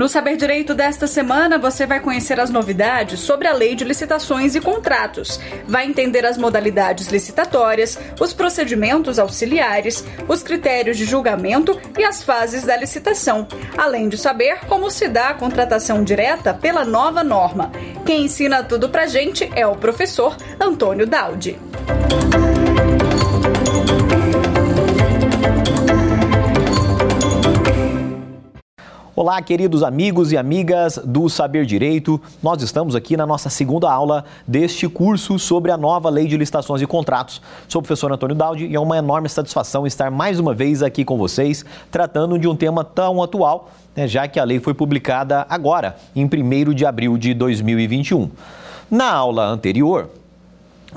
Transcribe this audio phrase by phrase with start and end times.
[0.00, 4.54] No Saber Direito desta semana, você vai conhecer as novidades sobre a Lei de Licitações
[4.54, 5.38] e Contratos.
[5.68, 12.64] Vai entender as modalidades licitatórias, os procedimentos auxiliares, os critérios de julgamento e as fases
[12.64, 17.70] da licitação, além de saber como se dá a contratação direta pela nova norma.
[18.06, 21.58] Quem ensina tudo pra gente é o professor Antônio Daudi.
[29.20, 32.18] Olá, queridos amigos e amigas do Saber Direito.
[32.42, 36.80] Nós estamos aqui na nossa segunda aula deste curso sobre a nova Lei de Licitações
[36.80, 37.42] e Contratos.
[37.68, 41.04] Sou o professor Antônio Daldi e é uma enorme satisfação estar mais uma vez aqui
[41.04, 45.44] com vocês, tratando de um tema tão atual, né, já que a lei foi publicada
[45.50, 48.30] agora, em 1 de abril de 2021.
[48.90, 50.08] Na aula anterior,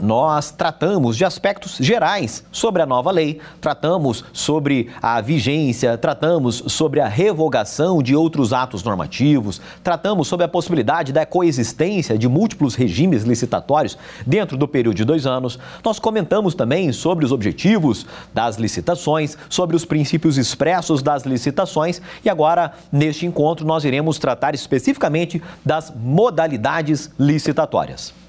[0.01, 6.99] nós tratamos de aspectos gerais sobre a nova lei, tratamos sobre a vigência, tratamos sobre
[6.99, 13.23] a revogação de outros atos normativos, tratamos sobre a possibilidade da coexistência de múltiplos regimes
[13.23, 15.59] licitatórios dentro do período de dois anos.
[15.83, 22.29] Nós comentamos também sobre os objetivos das licitações, sobre os princípios expressos das licitações e
[22.29, 28.22] agora, neste encontro, nós iremos tratar especificamente das modalidades licitatórias.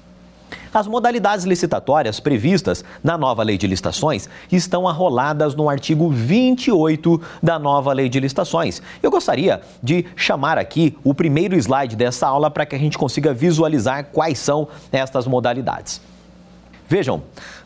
[0.75, 7.57] As modalidades licitatórias previstas na nova Lei de Licitações estão arroladas no artigo 28 da
[7.57, 8.81] nova Lei de Licitações.
[9.01, 13.33] Eu gostaria de chamar aqui o primeiro slide dessa aula para que a gente consiga
[13.33, 16.01] visualizar quais são estas modalidades.
[16.87, 17.23] Vejam,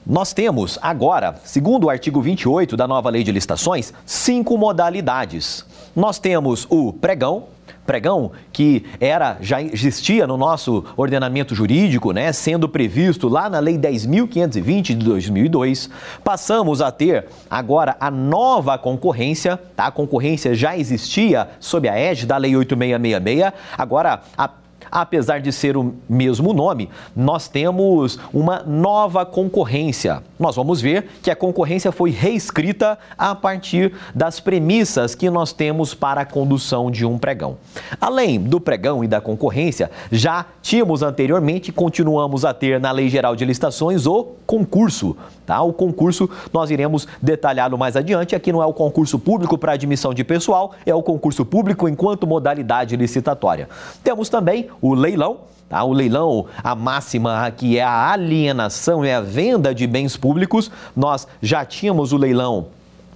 [0.07, 5.65] nós temos agora, segundo o artigo 28 da nova Lei de Licitações, cinco modalidades.
[5.93, 7.47] Nós temos o pregão,
[7.85, 13.77] pregão que era já existia no nosso ordenamento jurídico, né, sendo previsto lá na Lei
[13.77, 15.89] 10.520 de 2002.
[16.23, 19.87] Passamos a ter agora a nova concorrência, tá?
[19.87, 24.49] A concorrência já existia sob a égide da Lei 8666, agora a
[24.91, 30.23] apesar de ser o mesmo nome, nós temos uma nova concorrência.
[30.39, 35.93] Nós vamos ver que a concorrência foi reescrita a partir das premissas que nós temos
[35.93, 37.57] para a condução de um pregão.
[37.99, 43.09] Além do pregão e da concorrência, já tínhamos anteriormente e continuamos a ter na Lei
[43.09, 45.17] Geral de Licitações o concurso.
[45.45, 45.61] Tá?
[45.61, 48.33] O concurso nós iremos detalhá-lo mais adiante.
[48.33, 52.25] Aqui não é o concurso público para admissão de pessoal, é o concurso público enquanto
[52.25, 53.67] modalidade licitatória.
[54.03, 55.49] Temos também o leilão.
[55.69, 55.83] Tá?
[55.83, 60.71] O leilão, a máxima que é a alienação, é a venda de bens públicos.
[60.95, 62.67] Nós já tínhamos o leilão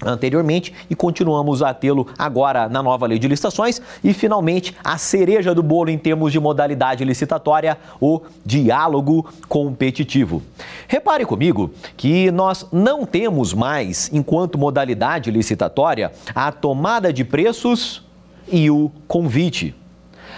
[0.06, 5.56] anteriormente e continuamos a tê-lo agora na nova lei de licitações e finalmente a cereja
[5.56, 10.42] do bolo em termos de modalidade licitatória, o diálogo competitivo.
[10.88, 18.04] Repare comigo que nós não temos mais, enquanto modalidade licitatória, a tomada de preços
[18.52, 19.74] e o convite.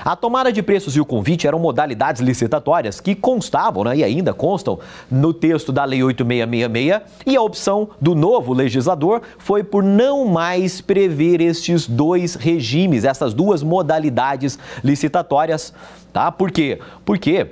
[0.05, 4.35] A tomada de preços e o convite eram modalidades licitatórias que constavam né, e ainda
[4.35, 4.77] constam
[5.09, 10.79] no texto da Lei 8666 e a opção do novo legislador foi por não mais
[10.79, 15.73] prever estes dois regimes, essas duas modalidades licitatórias.
[16.13, 16.31] Tá?
[16.31, 16.79] Por quê?
[17.03, 17.47] Porque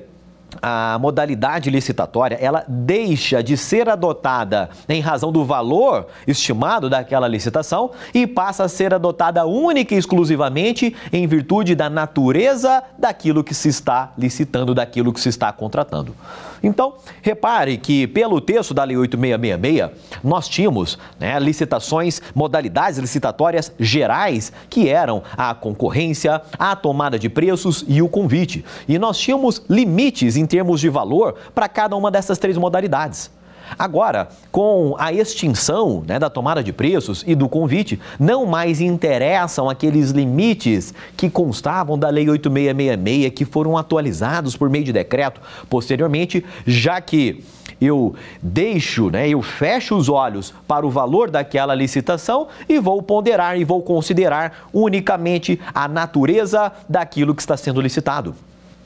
[0.65, 7.91] a modalidade licitatória ela deixa de ser adotada em razão do valor estimado daquela licitação
[8.13, 13.67] e passa a ser adotada única e exclusivamente em virtude da natureza daquilo que se
[13.67, 16.15] está licitando, daquilo que se está contratando.
[16.63, 19.91] Então, repare que pelo texto da Lei 8666,
[20.23, 27.83] nós tínhamos né, licitações, modalidades licitatórias gerais, que eram a concorrência, a tomada de preços
[27.85, 28.63] e o convite.
[28.87, 33.29] E nós tínhamos limites em termos de valor para cada uma dessas três modalidades.
[33.77, 39.69] Agora, com a extinção né, da tomada de preços e do convite, não mais interessam
[39.69, 46.45] aqueles limites que constavam da Lei 8666, que foram atualizados por meio de decreto posteriormente,
[46.65, 47.43] já que
[47.81, 53.59] eu deixo, né, eu fecho os olhos para o valor daquela licitação e vou ponderar
[53.59, 58.35] e vou considerar unicamente a natureza daquilo que está sendo licitado.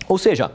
[0.07, 0.51] Ou seja,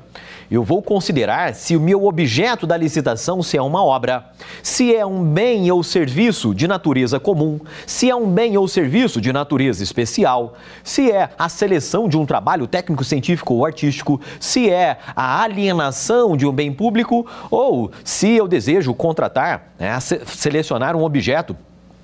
[0.52, 4.26] eu vou considerar se o meu objeto da licitação se é uma obra,
[4.62, 9.18] se é um bem ou serviço de natureza comum, se é um bem ou serviço
[9.18, 10.52] de natureza especial,
[10.84, 16.36] se é a seleção de um trabalho técnico, científico ou artístico, se é a alienação
[16.36, 21.56] de um bem público ou se eu desejo contratar, né, selecionar um objeto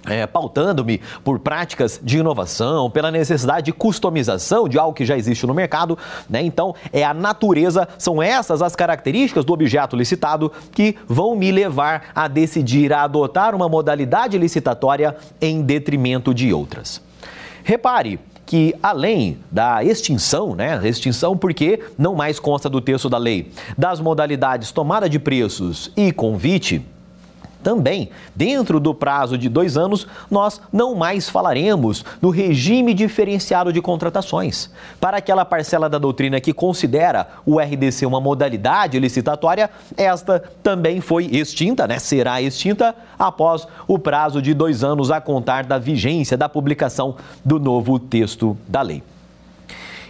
[0.09, 5.47] é, pautando-me por práticas de inovação, pela necessidade de customização de algo que já existe
[5.47, 6.43] no mercado, né?
[6.43, 12.11] Então, é a natureza, são essas as características do objeto licitado que vão me levar
[12.15, 17.03] a decidir a adotar uma modalidade licitatória em detrimento de outras.
[17.63, 18.19] Repare
[18.49, 20.81] que, além da extinção, né?
[20.83, 26.11] Extinção porque não mais consta do texto da lei, das modalidades tomada de preços e
[26.11, 26.83] convite
[27.63, 33.83] também, dentro do prazo de dois anos, nós não mais falaremos do regime diferenciado de
[33.83, 34.71] contratações.
[35.01, 41.27] Para aquela parcela da doutrina que considera o RDC uma modalidade licitatória, esta também foi
[41.27, 41.99] extinta, né?
[41.99, 47.59] será extinta após o prazo de dois anos a contar da vigência da publicação do
[47.59, 49.03] novo texto da lei.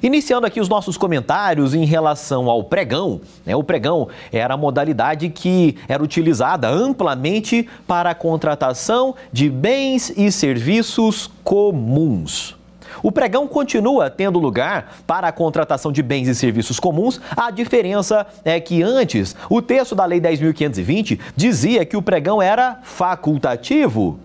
[0.02, 3.20] Iniciando aqui os nossos comentários em relação ao pregão.
[3.44, 3.56] Né?
[3.56, 10.30] O pregão era a modalidade que era utilizada amplamente para a contratação de bens e
[10.30, 12.56] serviços comuns.
[13.02, 17.20] O pregão continua tendo lugar para a contratação de bens e serviços comuns.
[17.36, 22.78] A diferença é que antes o texto da Lei 10.520 dizia que o pregão era
[22.82, 24.18] facultativo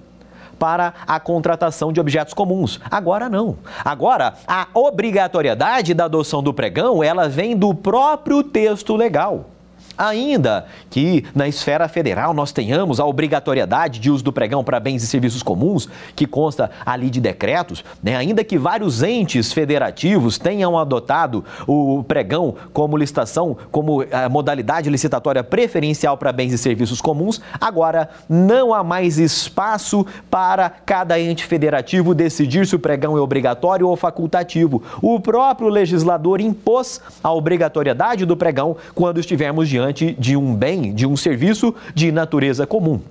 [0.58, 2.80] para a contratação de objetos comuns.
[2.90, 3.58] Agora não.
[3.84, 9.53] Agora, a obrigatoriedade da adoção do pregão, ela vem do próprio texto legal.
[9.98, 15.04] Ainda que na esfera federal nós tenhamos a obrigatoriedade de uso do pregão para bens
[15.04, 18.16] e serviços comuns, que consta ali de decretos, né?
[18.16, 25.44] ainda que vários entes federativos tenham adotado o pregão como licitação, como eh, modalidade licitatória
[25.44, 32.16] preferencial para bens e serviços comuns, agora não há mais espaço para cada ente federativo
[32.16, 34.82] decidir se o pregão é obrigatório ou facultativo.
[35.02, 40.94] O próprio legislador impôs a obrigatoriedade do pregão quando estivermos diante diante de um bem,
[40.94, 43.02] de um serviço de natureza comum.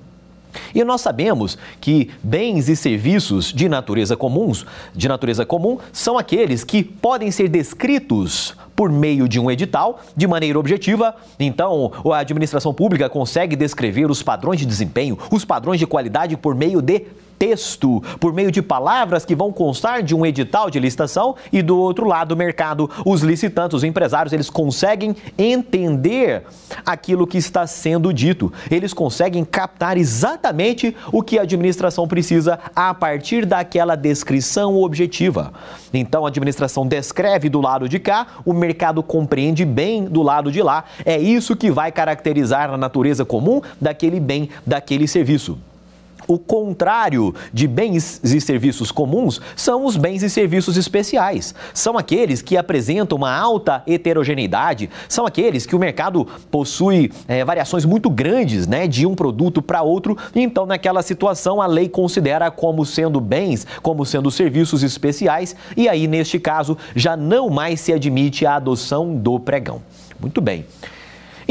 [0.74, 6.62] E nós sabemos que bens e serviços de natureza comuns, de natureza comum, são aqueles
[6.62, 11.14] que podem ser descritos por meio de um edital de maneira objetiva.
[11.38, 16.54] Então, a administração pública consegue descrever os padrões de desempenho, os padrões de qualidade por
[16.54, 17.06] meio de
[17.42, 21.76] texto, por meio de palavras que vão constar de um edital de licitação e do
[21.76, 26.44] outro lado do mercado, os licitantes, os empresários, eles conseguem entender
[26.86, 28.52] aquilo que está sendo dito.
[28.70, 35.52] Eles conseguem captar exatamente o que a administração precisa a partir daquela descrição objetiva.
[35.92, 40.62] Então a administração descreve do lado de cá, o mercado compreende bem do lado de
[40.62, 40.84] lá.
[41.04, 45.58] É isso que vai caracterizar a natureza comum daquele bem, daquele serviço.
[46.26, 51.54] O contrário de bens e serviços comuns são os bens e serviços especiais.
[51.74, 57.84] São aqueles que apresentam uma alta heterogeneidade, são aqueles que o mercado possui é, variações
[57.84, 60.16] muito grandes né, de um produto para outro.
[60.34, 66.06] Então, naquela situação, a lei considera como sendo bens, como sendo serviços especiais, e aí,
[66.06, 69.82] neste caso, já não mais se admite a adoção do pregão.
[70.20, 70.64] Muito bem.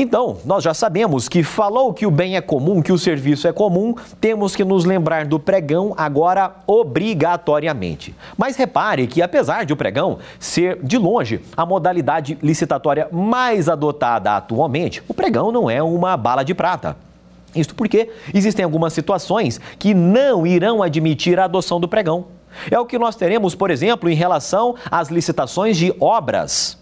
[0.01, 3.53] Então, nós já sabemos que falou que o bem é comum, que o serviço é
[3.53, 8.15] comum, temos que nos lembrar do pregão agora obrigatoriamente.
[8.35, 14.35] Mas repare que, apesar de o pregão ser, de longe, a modalidade licitatória mais adotada
[14.35, 16.97] atualmente, o pregão não é uma bala de prata.
[17.55, 22.25] Isto porque existem algumas situações que não irão admitir a adoção do pregão.
[22.71, 26.80] É o que nós teremos, por exemplo, em relação às licitações de obras.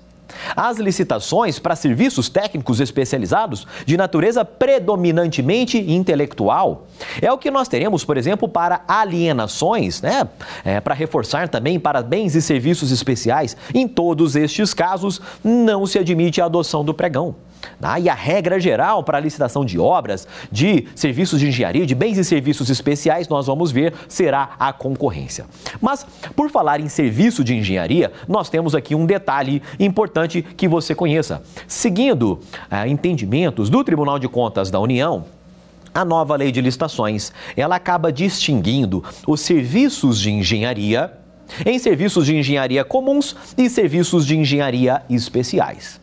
[0.56, 6.88] As licitações para serviços técnicos especializados de natureza predominantemente intelectual.
[7.22, 10.28] É o que nós teremos, por exemplo, para alienações, né?
[10.64, 13.56] É, para reforçar também para bens e serviços especiais.
[13.74, 17.36] Em todos estes casos, não se admite a adoção do pregão.
[17.82, 21.96] Ah, e a regra geral para a licitação de obras, de serviços de engenharia, de
[21.96, 25.46] bens e serviços especiais, nós vamos ver, será a concorrência.
[25.82, 30.94] Mas, por falar em serviço de engenharia, nós temos aqui um detalhe importante que você
[30.94, 31.42] conheça.
[31.68, 32.40] Seguindo
[32.70, 35.26] ah, entendimentos do Tribunal de Contas da União,
[35.94, 41.12] a nova lei de licitações, ela acaba distinguindo os serviços de engenharia
[41.66, 46.00] em serviços de engenharia comuns e serviços de engenharia especiais.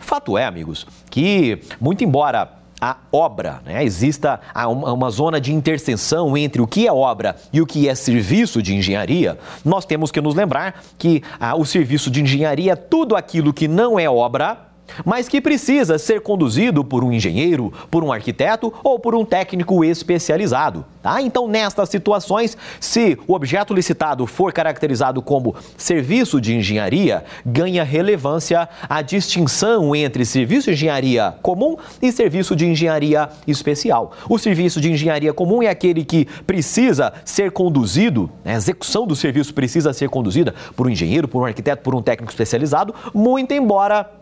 [0.00, 3.84] Fato é, amigos, que, muito embora a obra, né?
[3.84, 8.62] exista uma zona de interseção entre o que é obra e o que é serviço
[8.62, 13.14] de engenharia, nós temos que nos lembrar que ah, o serviço de engenharia é tudo
[13.14, 14.69] aquilo que não é obra
[15.04, 19.84] mas que precisa ser conduzido por um engenheiro, por um arquiteto ou por um técnico
[19.84, 20.84] especializado.
[21.02, 21.22] Tá?
[21.22, 28.68] Então, nestas situações, se o objeto licitado for caracterizado como serviço de engenharia, ganha relevância
[28.88, 34.12] a distinção entre serviço de engenharia comum e serviço de engenharia especial.
[34.28, 38.54] O serviço de engenharia comum é aquele que precisa ser conduzido, né?
[38.54, 42.02] a execução do serviço precisa ser conduzida por um engenheiro, por um arquiteto, por um
[42.02, 44.19] técnico especializado, muito embora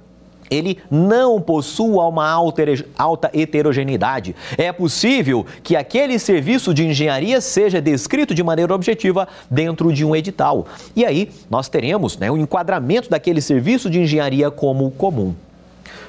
[0.50, 4.34] ele não possua uma alta heterogeneidade.
[4.56, 10.14] É possível que aquele serviço de engenharia seja descrito de maneira objetiva dentro de um
[10.14, 10.66] edital.
[10.94, 15.34] E aí nós teremos né, o enquadramento daquele serviço de engenharia como comum.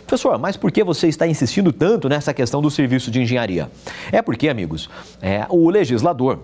[0.05, 3.69] Professor, mas por que você está insistindo tanto nessa questão do serviço de engenharia?
[4.11, 4.89] É porque, amigos,
[5.21, 6.39] é, o legislador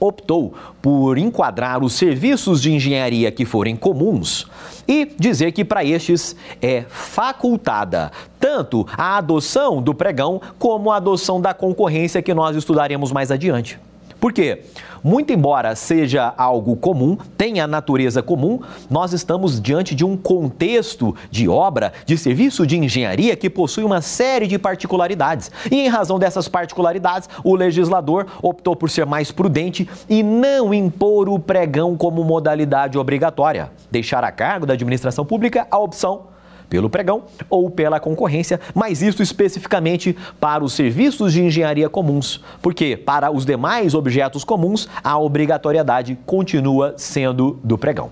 [0.00, 4.46] optou por enquadrar os serviços de engenharia que forem comuns
[4.86, 11.40] e dizer que para estes é facultada tanto a adoção do pregão como a adoção
[11.40, 13.78] da concorrência que nós estudaremos mais adiante.
[14.20, 14.62] Por quê?
[15.02, 18.60] Muito embora seja algo comum, tenha natureza comum,
[18.90, 24.00] nós estamos diante de um contexto de obra, de serviço de engenharia que possui uma
[24.00, 25.52] série de particularidades.
[25.70, 31.28] E em razão dessas particularidades, o legislador optou por ser mais prudente e não impor
[31.28, 36.37] o pregão como modalidade obrigatória, deixar a cargo da administração pública a opção
[36.68, 42.96] pelo pregão ou pela concorrência, mas isso especificamente para os serviços de engenharia comuns, porque
[42.96, 48.10] para os demais objetos comuns a obrigatoriedade continua sendo do pregão.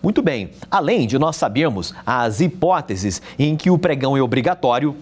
[0.00, 4.94] Muito bem, além de nós sabermos as hipóteses em que o pregão é obrigatório,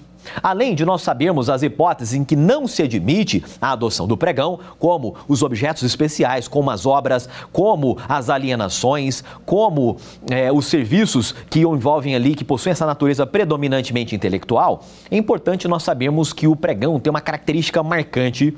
[0.43, 4.59] Além de nós sabermos as hipóteses em que não se admite a adoção do pregão,
[4.79, 9.97] como os objetos especiais, como as obras, como as alienações, como
[10.31, 15.83] é, os serviços que envolvem ali, que possuem essa natureza predominantemente intelectual, é importante nós
[15.83, 18.57] sabermos que o pregão tem uma característica marcante,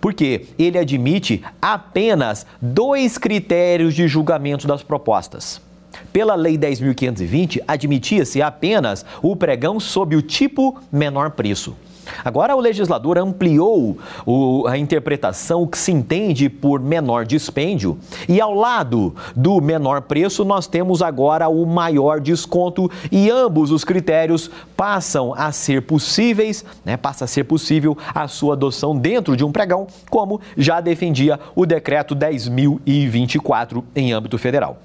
[0.00, 5.67] porque ele admite apenas dois critérios de julgamento das propostas.
[6.12, 11.76] Pela Lei 10.520, admitia-se apenas o pregão sob o tipo menor preço.
[12.24, 18.54] Agora, o legislador ampliou o, a interpretação que se entende por menor dispêndio, e ao
[18.54, 25.34] lado do menor preço, nós temos agora o maior desconto, e ambos os critérios passam
[25.34, 29.86] a ser possíveis, né, passa a ser possível a sua adoção dentro de um pregão,
[30.10, 34.78] como já defendia o decreto 10.024 em âmbito federal.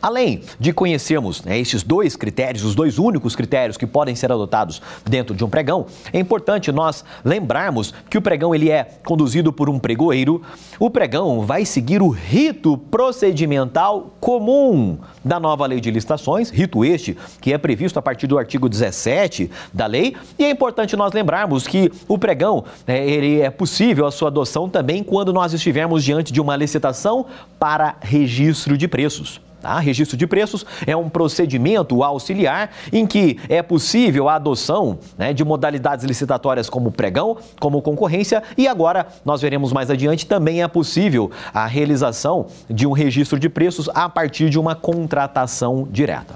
[0.00, 4.80] Além de conhecermos né, estes dois critérios, os dois únicos critérios que podem ser adotados
[5.04, 9.68] dentro de um pregão, é importante nós lembrarmos que o pregão ele é conduzido por
[9.68, 10.42] um pregoeiro.
[10.78, 17.16] O pregão vai seguir o rito procedimental comum da nova lei de licitações, rito este
[17.40, 20.16] que é previsto a partir do artigo 17 da lei.
[20.38, 24.68] E é importante nós lembrarmos que o pregão né, ele é possível a sua adoção
[24.68, 27.26] também quando nós estivermos diante de uma licitação
[27.58, 29.40] para registro de preços.
[29.64, 29.78] Tá?
[29.78, 35.42] Registro de preços é um procedimento auxiliar em que é possível a adoção né, de
[35.42, 41.30] modalidades licitatórias como pregão, como concorrência e agora nós veremos mais adiante também é possível
[41.54, 46.34] a realização de um registro de preços a partir de uma contratação direta.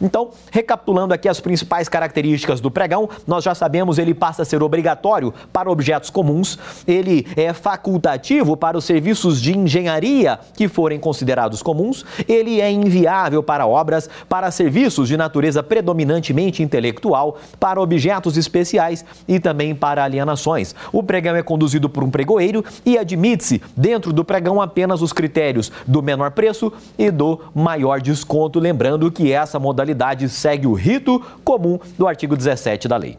[0.00, 4.62] Então, recapitulando aqui as principais características do pregão, nós já sabemos ele passa a ser
[4.62, 11.62] obrigatório para objetos comuns, ele é facultativo para os serviços de engenharia que forem considerados
[11.62, 19.04] comuns, ele é inviável para obras, para serviços de natureza predominantemente intelectual, para objetos especiais
[19.26, 20.74] e também para alienações.
[20.92, 25.72] O pregão é conduzido por um pregoeiro e admite-se dentro do pregão apenas os critérios
[25.86, 31.78] do menor preço e do maior desconto, lembrando que essa modalidade segue o rito comum
[31.96, 33.16] do artigo 17 da lei.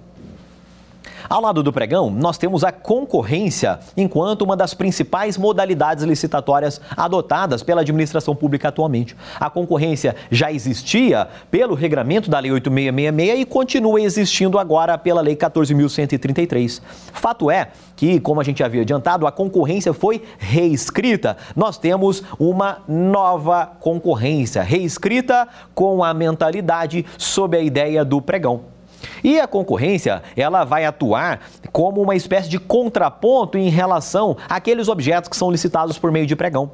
[1.31, 7.63] Ao lado do pregão, nós temos a concorrência, enquanto uma das principais modalidades licitatórias adotadas
[7.63, 9.15] pela administração pública atualmente.
[9.39, 15.37] A concorrência já existia pelo regramento da Lei 8666 e continua existindo agora pela Lei
[15.37, 16.81] 14.133.
[17.13, 21.37] Fato é que, como a gente havia adiantado, a concorrência foi reescrita.
[21.55, 28.80] Nós temos uma nova concorrência, reescrita com a mentalidade sob a ideia do pregão.
[29.23, 35.29] E a concorrência, ela vai atuar como uma espécie de contraponto em relação àqueles objetos
[35.29, 36.71] que são licitados por meio de pregão.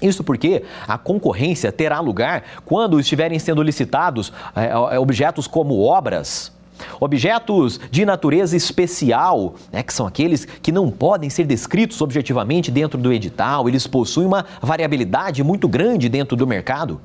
[0.00, 6.52] Isso porque a concorrência terá lugar quando estiverem sendo licitados é, é objetos como obras,
[6.98, 12.98] Objetos de natureza especial, né, que são aqueles que não podem ser descritos objetivamente dentro
[12.98, 17.00] do edital, eles possuem uma variabilidade muito grande dentro do mercado.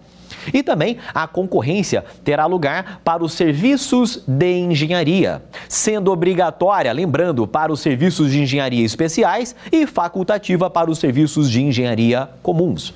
[0.53, 7.71] E também a concorrência terá lugar para os serviços de engenharia, sendo obrigatória, lembrando, para
[7.71, 12.93] os serviços de engenharia especiais e facultativa para os serviços de engenharia comuns.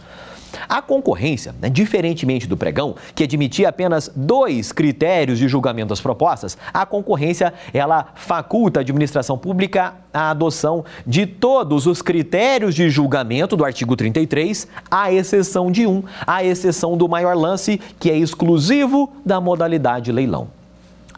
[0.68, 6.58] A concorrência, né, diferentemente do pregão, que admitia apenas dois critérios de julgamento das propostas,
[6.74, 13.56] a concorrência ela faculta a administração pública a adoção de todos os critérios de julgamento
[13.56, 19.12] do artigo 33, à exceção de um, à exceção do maior lance, que é exclusivo
[19.26, 20.59] da modalidade leilão.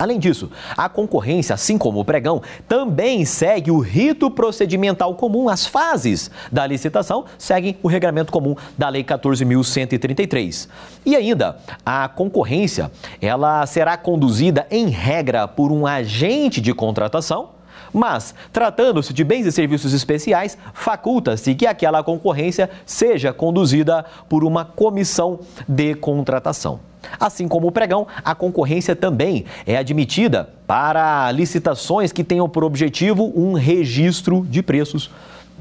[0.01, 5.47] Além disso, a concorrência, assim como o pregão, também segue o rito procedimental comum.
[5.47, 10.67] As fases da licitação seguem o regramento comum da Lei 14.133.
[11.05, 12.89] E ainda, a concorrência,
[13.21, 17.60] ela será conduzida em regra por um agente de contratação
[17.93, 24.63] mas, tratando-se de bens e serviços especiais, faculta-se que aquela concorrência seja conduzida por uma
[24.65, 26.79] comissão de contratação.
[27.19, 33.31] Assim como o pregão, a concorrência também é admitida para licitações que tenham por objetivo
[33.35, 35.09] um registro de preços.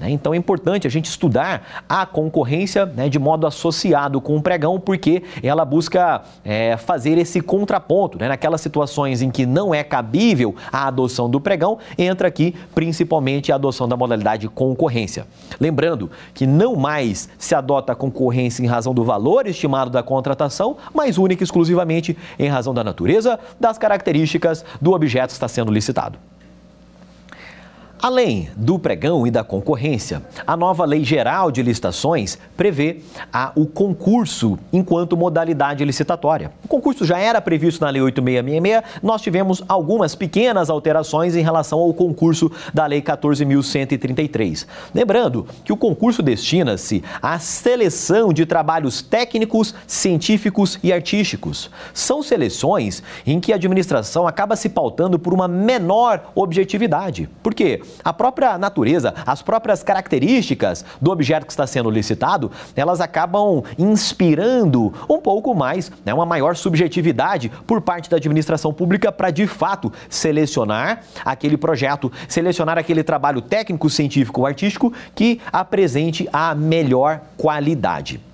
[0.00, 0.10] Né?
[0.10, 4.80] Então é importante a gente estudar a concorrência né, de modo associado com o pregão,
[4.80, 8.18] porque ela busca é, fazer esse contraponto.
[8.18, 8.26] Né?
[8.28, 13.56] Naquelas situações em que não é cabível a adoção do pregão, entra aqui principalmente a
[13.56, 15.26] adoção da modalidade concorrência.
[15.60, 20.78] Lembrando que não mais se adota a concorrência em razão do valor estimado da contratação,
[20.94, 25.70] mas única e exclusivamente em razão da natureza, das características do objeto que está sendo
[25.70, 26.18] licitado.
[28.02, 33.66] Além do pregão e da concorrência, a nova Lei Geral de Licitações prevê a, o
[33.66, 36.50] concurso enquanto modalidade licitatória.
[36.64, 41.78] O concurso já era previsto na Lei 8666, nós tivemos algumas pequenas alterações em relação
[41.78, 44.66] ao concurso da Lei 14.133.
[44.94, 51.70] Lembrando que o concurso destina-se à seleção de trabalhos técnicos, científicos e artísticos.
[51.92, 57.28] São seleções em que a administração acaba se pautando por uma menor objetividade.
[57.42, 57.82] Por quê?
[58.04, 64.92] A própria natureza, as próprias características do objeto que está sendo licitado, elas acabam inspirando
[65.08, 69.92] um pouco mais, né, uma maior subjetividade por parte da administração pública para de fato
[70.08, 78.29] selecionar aquele projeto, selecionar aquele trabalho técnico, científico ou artístico que apresente a melhor qualidade.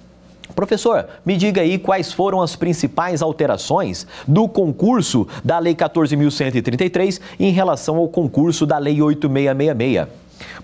[0.57, 7.53] Professor, me diga aí quais foram as principais alterações do concurso da Lei 14.133 em
[7.53, 10.09] relação ao concurso da Lei 8666.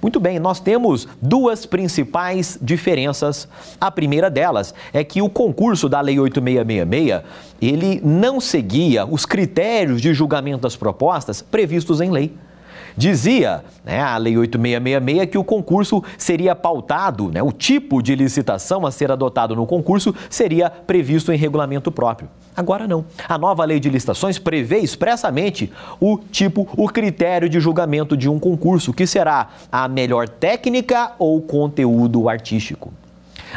[0.01, 3.47] Muito bem, nós temos duas principais diferenças.
[3.79, 7.23] A primeira delas é que o concurso da Lei 8666,
[7.61, 12.33] ele não seguia os critérios de julgamento das propostas previstos em lei.
[12.97, 18.87] Dizia né, a Lei 8666 que o concurso seria pautado, né, o tipo de licitação
[18.87, 22.29] a ser adotado no concurso seria previsto em regulamento próprio.
[22.55, 23.05] Agora não.
[23.29, 28.39] A nova lei de licitações prevê expressamente o tipo, o critério de julgamento de um
[28.39, 32.93] concurso, que será a melhor técnica ou conteúdo artístico.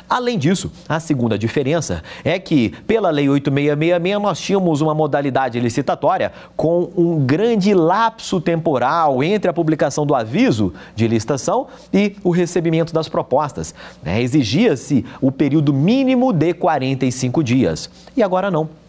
[0.09, 6.31] Além disso, a segunda diferença é que, pela Lei 8666, nós tínhamos uma modalidade licitatória
[6.55, 12.93] com um grande lapso temporal entre a publicação do aviso de licitação e o recebimento
[12.93, 13.73] das propostas.
[14.03, 14.21] Né?
[14.21, 17.89] Exigia-se o período mínimo de 45 dias.
[18.15, 18.84] E agora não.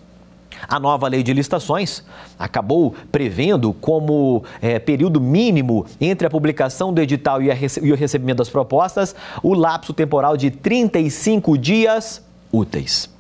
[0.69, 2.05] A nova lei de licitações
[2.39, 7.49] acabou prevendo como é, período mínimo entre a publicação do edital e,
[7.83, 13.16] e o recebimento das propostas o lapso temporal de 35 dias úteis.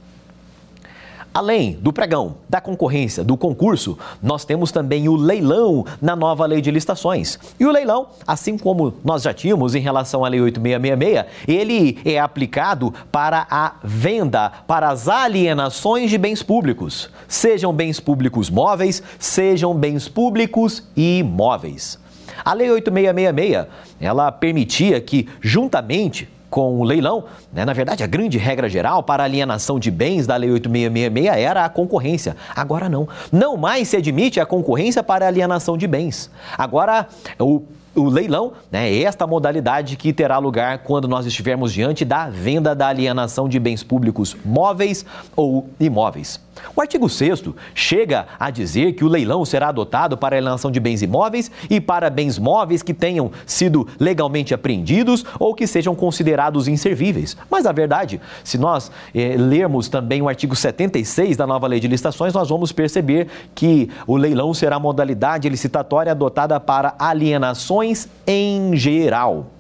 [1.37, 6.63] Além do pregão, da concorrência, do concurso, nós temos também o leilão na nova lei
[6.63, 7.39] de licitações.
[7.61, 12.19] E o leilão, assim como nós já tínhamos em relação à lei 8666, ele é
[12.19, 19.75] aplicado para a venda, para as alienações de bens públicos, sejam bens públicos móveis, sejam
[19.75, 21.99] bens públicos imóveis.
[22.43, 23.67] A lei 8666,
[24.01, 27.65] ela permitia que juntamente com o leilão, né?
[27.65, 31.69] na verdade, a grande regra geral para alienação de bens da Lei 8666 era a
[31.69, 32.37] concorrência.
[32.55, 33.09] Agora não.
[33.33, 36.31] Não mais se admite a concorrência para alienação de bens.
[36.57, 37.63] Agora, o
[37.97, 42.75] o leilão né, é esta modalidade que terá lugar quando nós estivermos diante da venda
[42.75, 45.05] da alienação de bens públicos móveis
[45.35, 46.39] ou imóveis.
[46.75, 50.81] O artigo 6 chega a dizer que o leilão será adotado para a alienação de
[50.81, 56.69] bens imóveis e para bens móveis que tenham sido legalmente apreendidos ou que sejam considerados
[56.69, 57.37] inservíveis.
[57.51, 61.89] Mas a verdade, se nós eh, lermos também o artigo 76 da nova lei de
[61.89, 68.77] licitações, nós vamos perceber que o leilão será a modalidade licitatória adotada para alienações em
[68.77, 69.56] geral.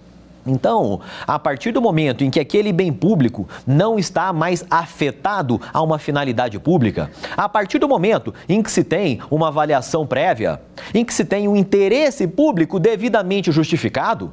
[0.46, 5.82] Então, a partir do momento em que aquele bem público não está mais afetado a
[5.82, 10.60] uma finalidade pública, a partir do momento em que se tem uma avaliação prévia,
[10.94, 14.32] em que se tem um interesse público devidamente justificado,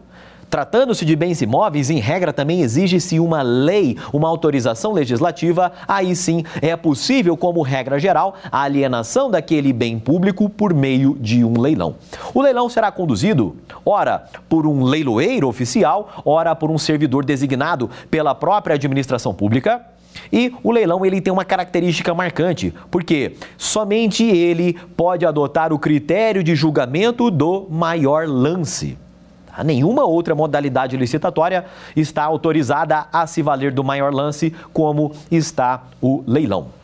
[0.53, 5.71] Tratando-se de bens imóveis, em regra também exige-se uma lei, uma autorização legislativa.
[5.87, 11.43] Aí sim é possível, como regra geral, a alienação daquele bem público por meio de
[11.43, 11.95] um leilão.
[12.35, 18.35] O leilão será conduzido, ora, por um leiloeiro oficial, ora por um servidor designado pela
[18.35, 19.83] própria administração pública
[20.31, 26.43] E o leilão ele tem uma característica marcante, porque somente ele pode adotar o critério
[26.43, 29.01] de julgamento do maior lance.
[29.63, 36.23] Nenhuma outra modalidade licitatória está autorizada a se valer do maior lance como está o
[36.25, 36.82] leilão.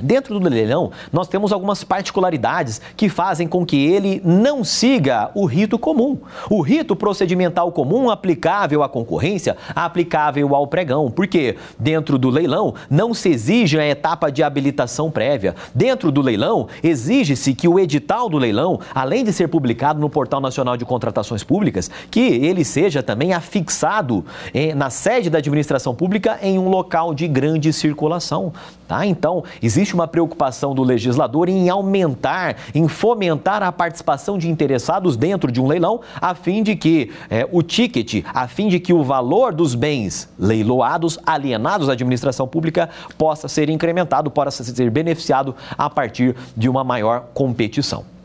[0.00, 5.46] Dentro do leilão, nós temos algumas particularidades que fazem com que ele não siga o
[5.46, 6.18] rito comum.
[6.50, 13.14] O rito procedimental comum aplicável à concorrência, aplicável ao pregão, porque dentro do leilão não
[13.14, 15.54] se exige a etapa de habilitação prévia.
[15.74, 20.42] Dentro do leilão, exige-se que o edital do leilão, além de ser publicado no Portal
[20.42, 26.38] Nacional de Contratações Públicas, que ele seja também afixado eh, na sede da administração pública
[26.42, 28.52] em um local de grande circulação.
[28.86, 29.04] Tá?
[29.04, 35.50] Então, existe uma preocupação do legislador em aumentar, em fomentar a participação de interessados dentro
[35.50, 39.02] de um leilão, a fim de que é, o ticket, a fim de que o
[39.02, 45.90] valor dos bens leiloados, alienados à administração pública, possa ser incrementado, possa ser beneficiado a
[45.90, 48.15] partir de uma maior competição.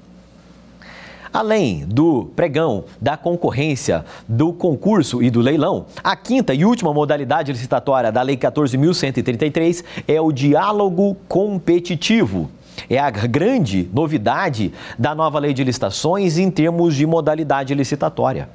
[1.34, 7.52] Além do pregão, da concorrência, do concurso e do leilão, a quinta e última modalidade
[7.52, 12.50] licitatória da Lei 14.133 é o diálogo competitivo.
[12.89, 18.50] É a grande novidade da nova lei de licitações em termos de modalidade licitatória.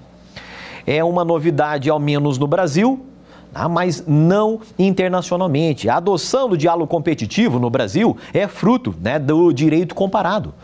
[0.86, 3.04] É uma novidade, ao menos no Brasil,
[3.56, 5.88] ah, mas não internacionalmente.
[5.88, 10.54] A adoção do diálogo competitivo no Brasil é fruto né, do direito comparado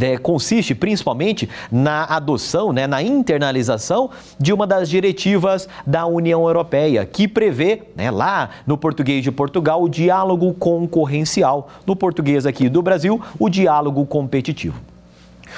[0.00, 7.04] é, consiste principalmente na adoção, né, na internalização de uma das diretivas da União Europeia,
[7.04, 11.68] que prevê, né, lá no português de Portugal, o diálogo concorrencial.
[11.86, 14.80] No português aqui do Brasil, o diálogo competitivo.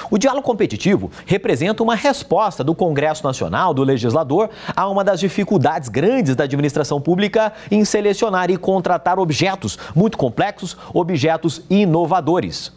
[0.09, 5.89] O diálogo competitivo representa uma resposta do Congresso Nacional, do legislador, a uma das dificuldades
[5.89, 12.71] grandes da administração pública em selecionar e contratar objetos muito complexos, objetos inovadores.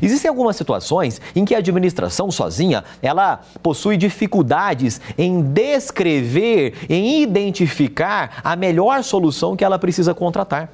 [0.00, 8.40] Existem algumas situações em que a administração sozinha, ela possui dificuldades em descrever, em identificar
[8.42, 10.70] a melhor solução que ela precisa contratar.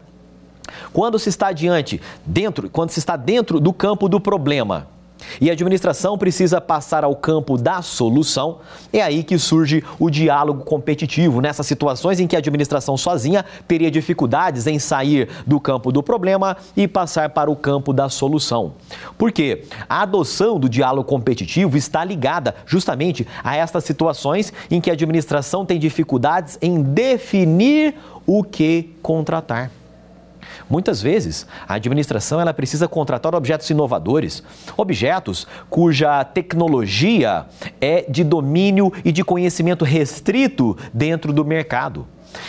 [0.92, 4.86] Quando se está diante, dentro, quando se está dentro do campo do problema,
[5.40, 8.58] e a administração precisa passar ao campo da solução.
[8.92, 13.90] É aí que surge o diálogo competitivo, nessas situações em que a administração sozinha teria
[13.90, 18.74] dificuldades em sair do campo do problema e passar para o campo da solução.
[19.16, 24.92] Porque a adoção do diálogo competitivo está ligada justamente a estas situações em que a
[24.92, 27.94] administração tem dificuldades em definir
[28.26, 29.70] o que contratar.
[30.68, 34.42] Muitas vezes, a administração ela precisa contratar objetos inovadores,
[34.76, 37.46] objetos cuja tecnologia
[37.80, 42.06] é de domínio e de conhecimento restrito dentro do mercado.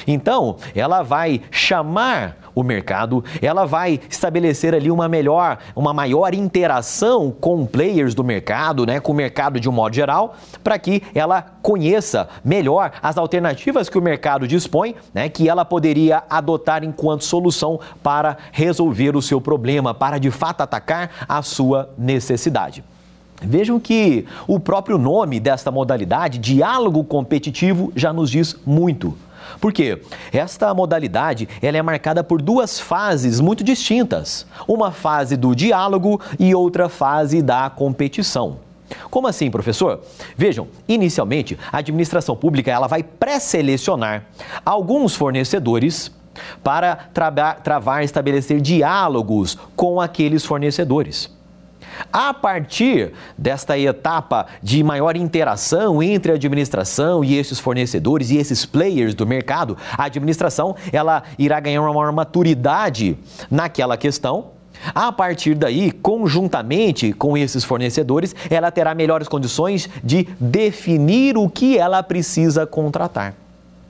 [0.08, 7.32] Então, ela vai chamar o mercado, ela vai estabelecer ali uma melhor, uma maior interação
[7.32, 11.41] com players do mercado, né, com o mercado de um modo geral, para que ela
[11.62, 17.79] conheça melhor as alternativas que o mercado dispõe, né, que ela poderia adotar enquanto solução
[18.10, 22.84] para resolver o seu problema, para de fato atacar a sua necessidade.
[23.39, 29.15] Vejam que o próprio nome desta modalidade, diálogo competitivo, já nos diz muito.
[29.62, 30.02] Por quê?
[30.34, 34.43] Esta modalidade ela é marcada por duas fases muito distintas.
[34.67, 38.58] Uma fase do diálogo e outra fase da competição.
[39.12, 40.02] Como assim, professor?
[40.36, 44.26] Vejam, inicialmente, a administração pública ela vai pré-selecionar
[44.65, 46.12] alguns fornecedores
[46.63, 47.10] para
[47.63, 51.39] travar, estabelecer diálogos com aqueles fornecedores.
[52.12, 58.65] A partir desta etapa de maior interação entre a administração e esses fornecedores e esses
[58.65, 63.17] players do mercado, a administração ela irá ganhar uma maior maturidade
[63.49, 64.52] naquela questão.
[64.95, 71.78] A partir daí, conjuntamente com esses fornecedores, ela terá melhores condições de definir o que
[71.78, 73.34] ela precisa contratar.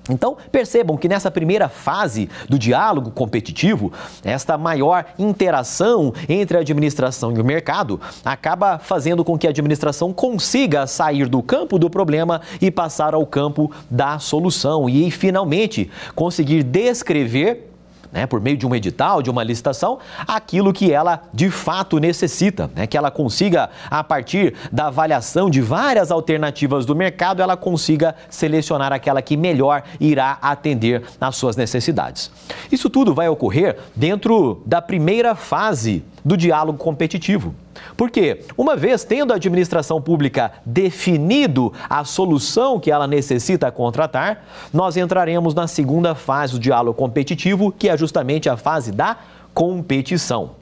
[0.09, 3.91] Então, percebam que nessa primeira fase do diálogo competitivo,
[4.23, 10.11] esta maior interação entre a administração e o mercado acaba fazendo com que a administração
[10.11, 16.63] consiga sair do campo do problema e passar ao campo da solução e, finalmente, conseguir
[16.63, 17.68] descrever
[18.11, 22.69] né, por meio de um edital, de uma licitação, aquilo que ela de fato necessita,
[22.75, 28.15] né, que ela consiga, a partir da avaliação de várias alternativas do mercado, ela consiga
[28.29, 32.31] selecionar aquela que melhor irá atender às suas necessidades.
[32.71, 37.53] Isso tudo vai ocorrer dentro da primeira fase do diálogo competitivo.
[37.95, 44.97] Porque, uma vez tendo a administração pública definido a solução que ela necessita contratar, nós
[44.97, 49.17] entraremos na segunda fase do diálogo competitivo, que é justamente a fase da
[49.53, 50.58] competição.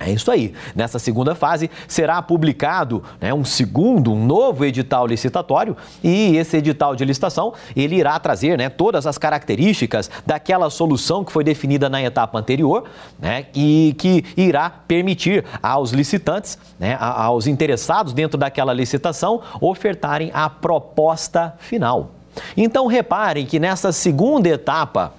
[0.00, 0.52] É isso aí.
[0.74, 6.96] Nessa segunda fase será publicado né, um segundo, um novo edital licitatório e esse edital
[6.96, 12.02] de licitação ele irá trazer né, todas as características daquela solução que foi definida na
[12.02, 12.84] etapa anterior
[13.18, 20.50] né, e que irá permitir aos licitantes, né, aos interessados dentro daquela licitação ofertarem a
[20.50, 22.10] proposta final.
[22.56, 25.12] Então reparem que nessa segunda etapa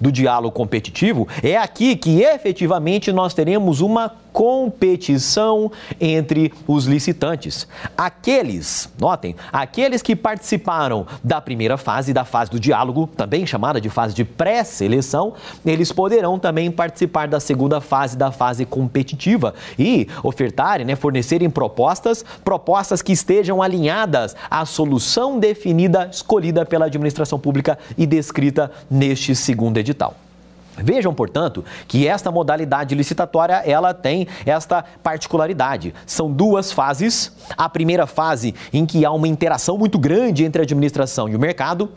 [0.00, 5.70] do diálogo competitivo, é aqui que efetivamente nós teremos uma competição
[6.00, 7.68] entre os licitantes.
[7.96, 13.88] Aqueles, notem, aqueles que participaram da primeira fase, da fase do diálogo, também chamada de
[13.88, 20.84] fase de pré-seleção, eles poderão também participar da segunda fase, da fase competitiva e ofertarem,
[20.84, 28.04] né, fornecerem propostas, propostas que estejam alinhadas à solução definida, escolhida pela administração pública e
[28.04, 30.23] descrita neste segundo edital.
[30.76, 35.94] Vejam, portanto, que esta modalidade licitatória ela tem esta particularidade.
[36.06, 37.32] São duas fases.
[37.56, 41.38] A primeira fase em que há uma interação muito grande entre a administração e o
[41.38, 41.90] mercado,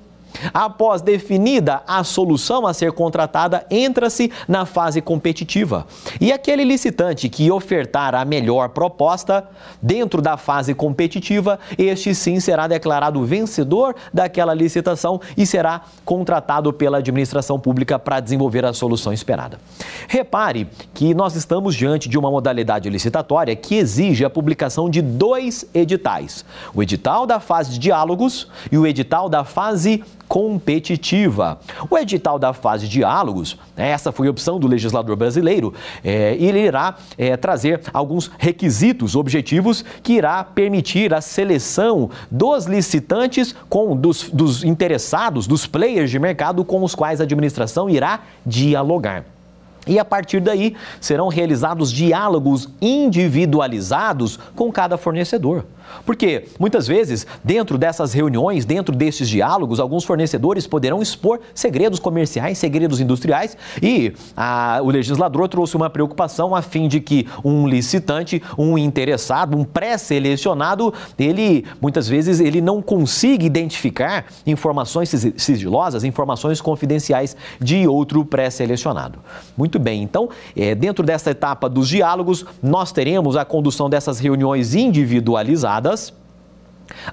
[0.54, 5.88] Após definida a solução a ser contratada, entra-se na fase competitiva.
[6.20, 9.48] E aquele licitante que ofertar a melhor proposta
[9.82, 16.98] dentro da fase competitiva, este sim será declarado vencedor daquela licitação e será contratado pela
[16.98, 19.60] administração pública para desenvolver a solução esperada.
[20.08, 25.66] Repare que nós estamos diante de uma modalidade licitatória que exige a publicação de dois
[25.74, 31.60] editais: o edital da fase de diálogos e o edital da fase competitiva.
[31.90, 36.60] O edital da fase diálogos, né, essa foi a opção do legislador brasileiro, é, ele
[36.60, 44.30] irá é, trazer alguns requisitos objetivos que irá permitir a seleção dos licitantes, com dos,
[44.30, 49.26] dos interessados, dos players de mercado com os quais a administração irá dialogar.
[49.88, 55.66] E a partir daí serão realizados diálogos individualizados com cada fornecedor.
[56.06, 62.58] Porque muitas vezes, dentro dessas reuniões, dentro desses diálogos, alguns fornecedores poderão expor segredos comerciais,
[62.58, 68.42] segredos industriais e a, o legislador trouxe uma preocupação a fim de que um licitante,
[68.58, 77.36] um interessado, um pré-selecionado, ele muitas vezes ele não consiga identificar informações sigilosas, informações confidenciais
[77.60, 79.20] de outro pré-selecionado.
[79.56, 84.74] Muito bem, então, é, dentro dessa etapa dos diálogos, nós teremos a condução dessas reuniões
[84.74, 85.77] individualizadas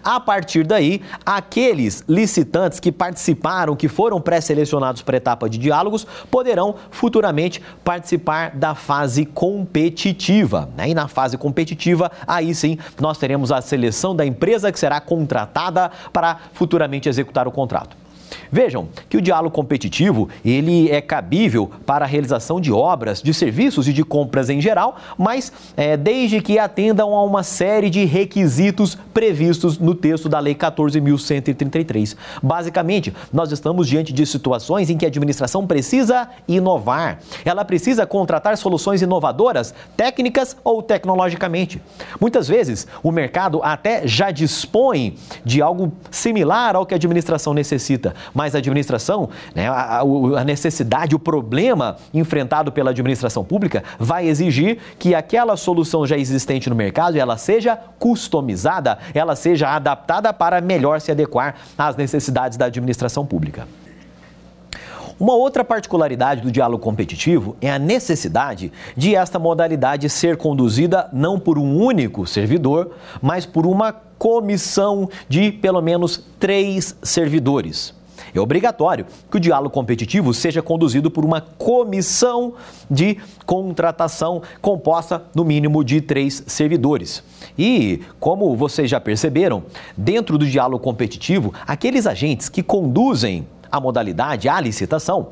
[0.03, 6.07] a partir daí, aqueles licitantes que participaram, que foram pré-selecionados para a etapa de diálogos,
[6.31, 10.69] poderão futuramente participar da fase competitiva.
[10.77, 10.91] Né?
[10.91, 15.91] E na fase competitiva, aí sim, nós teremos a seleção da empresa que será contratada
[16.13, 18.04] para futuramente executar o contrato.
[18.51, 23.89] Vejam que o diálogo competitivo ele é cabível para a realização de obras, de serviços
[23.89, 28.97] e de compras em geral, mas é, desde que atendam a uma série de requisitos
[29.13, 32.17] previstos no texto da Lei 14.133.
[32.43, 38.57] Basicamente, nós estamos diante de situações em que a administração precisa inovar, ela precisa contratar
[38.57, 41.81] soluções inovadoras, técnicas ou tecnologicamente.
[42.21, 48.14] Muitas vezes, o mercado até já dispõe de algo similar ao que a administração necessita,
[48.33, 54.79] mas a administração, né, a, a necessidade, o problema enfrentado pela administração pública vai exigir
[54.99, 61.01] que aquela solução já existente no mercado ela seja customizada, ela seja adaptada para melhor
[61.01, 63.67] se adequar às necessidades da administração pública.
[65.19, 71.39] Uma outra particularidade do diálogo competitivo é a necessidade de esta modalidade ser conduzida não
[71.39, 72.91] por um único servidor,
[73.23, 77.95] mas por uma comissão de pelo menos três servidores.
[78.35, 82.55] É obrigatório que o diálogo competitivo seja conduzido por uma comissão
[82.91, 87.23] de contratação composta no mínimo de três servidores.
[87.57, 89.63] E, como vocês já perceberam,
[89.97, 95.29] dentro do diálogo competitivo, aqueles agentes que conduzem a modalidade, a licitação,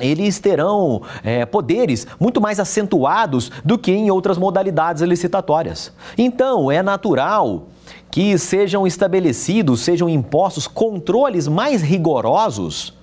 [0.00, 5.92] eles terão é, poderes muito mais acentuados do que em outras modalidades licitatórias.
[6.18, 7.68] Então, é natural
[8.10, 12.94] que sejam estabelecidos, sejam impostos controles mais rigorosos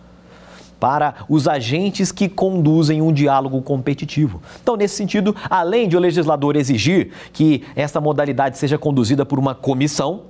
[0.80, 4.42] para os agentes que conduzem um diálogo competitivo.
[4.62, 9.54] Então, nesse sentido, além de o legislador exigir que essa modalidade seja conduzida por uma
[9.54, 10.22] comissão,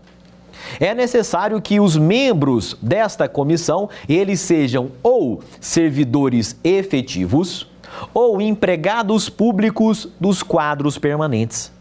[0.79, 7.67] é necessário que os membros desta comissão, eles sejam ou servidores efetivos
[8.13, 11.71] ou empregados públicos dos quadros permanentes.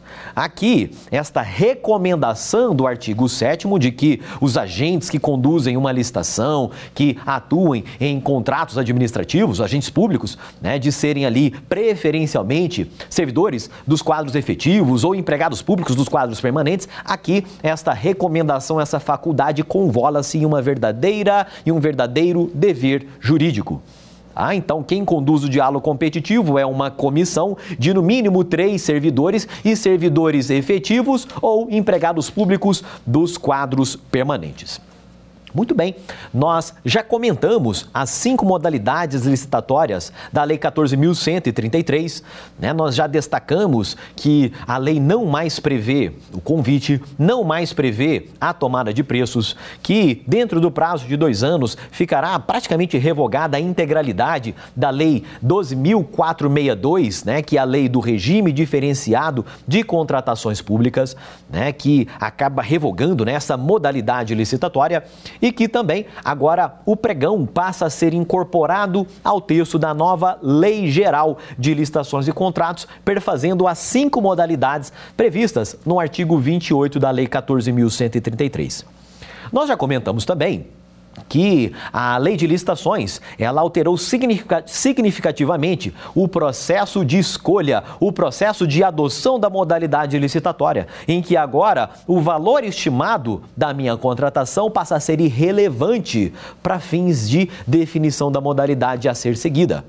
[0.44, 7.18] Aqui esta recomendação do artigo 7 de que os agentes que conduzem uma licitação, que
[7.26, 15.02] atuem em contratos administrativos, agentes públicos, né, de serem ali preferencialmente servidores dos quadros efetivos
[15.02, 21.46] ou empregados públicos dos quadros permanentes, aqui esta recomendação, essa faculdade convola-se em uma verdadeira
[21.66, 23.82] e um verdadeiro dever jurídico.
[24.40, 29.48] Ah, então quem conduz o diálogo competitivo é uma comissão de no mínimo três servidores
[29.64, 34.80] e servidores efetivos ou empregados públicos dos quadros permanentes.
[35.58, 35.96] Muito bem,
[36.32, 42.22] nós já comentamos as cinco modalidades licitatórias da Lei 14.133.
[42.56, 42.72] Né?
[42.72, 48.54] Nós já destacamos que a lei não mais prevê o convite, não mais prevê a
[48.54, 54.54] tomada de preços, que dentro do prazo de dois anos ficará praticamente revogada a integralidade
[54.76, 57.42] da Lei 12.462, né?
[57.42, 61.16] que é a lei do regime diferenciado de contratações públicas,
[61.50, 61.72] né?
[61.72, 63.32] que acaba revogando né?
[63.32, 65.02] essa modalidade licitatória
[65.42, 70.90] e que também agora o pregão passa a ser incorporado ao texto da nova Lei
[70.90, 77.26] Geral de Licitações e Contratos, perfazendo as cinco modalidades previstas no artigo 28 da Lei
[77.26, 78.84] 14.133.
[79.52, 80.77] Nós já comentamos também
[81.28, 88.82] que a lei de licitações ela alterou significativamente o processo de escolha, o processo de
[88.82, 95.00] adoção da modalidade licitatória, em que agora o valor estimado da minha contratação passa a
[95.00, 99.84] ser irrelevante para fins de definição da modalidade a ser seguida.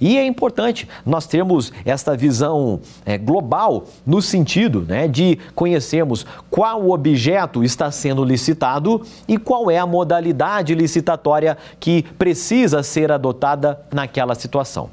[0.00, 6.90] E é importante nós termos esta visão é, global no sentido né, de conhecermos qual
[6.90, 14.34] objeto está sendo licitado e qual é a modalidade licitatória que precisa ser adotada naquela
[14.34, 14.90] situação.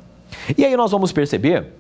[0.58, 1.74] E aí nós vamos perceber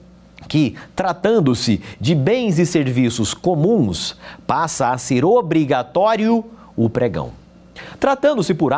[0.47, 7.44] que, tratando-se de bens e serviços comuns, passa a ser obrigatório o pregão.
[7.99, 8.73] Tratando-se, por,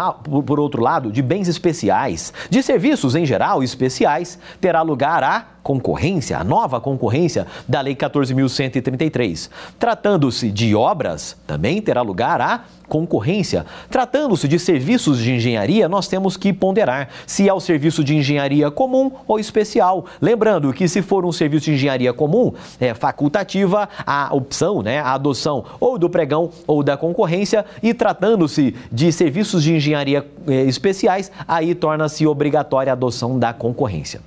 [0.46, 6.38] por, outro lado, de bens especiais, de serviços em geral especiais, terá lugar a concorrência,
[6.38, 9.50] a nova concorrência da Lei 14.133.
[9.78, 13.66] Tratando-se de obras, também terá lugar a concorrência.
[13.90, 18.72] Tratando-se de serviços de engenharia, nós temos que ponderar se é o serviço de engenharia
[18.72, 20.06] comum ou especial.
[20.22, 25.16] Lembrando que se for um serviço de engenharia comum, é facultativa a opção, né, a
[25.16, 31.30] adoção ou do pregão ou da concorrência e tratando-se de serviços de engenharia eh, especiais,
[31.46, 34.22] aí torna-se obrigatória a adoção da concorrência.